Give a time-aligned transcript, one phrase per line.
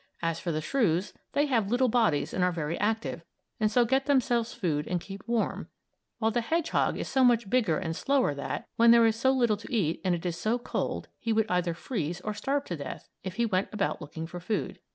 [0.23, 3.23] As for the shrews, they have little bodies and are very active,
[3.59, 5.67] and so get themselves food and keep warm,
[6.17, 9.57] while the hedgehog is so much bigger and slower that, when there is so little
[9.57, 13.09] to eat and it is so cold, he would either freeze or starve to death
[13.23, 14.79] if he went about looking for food.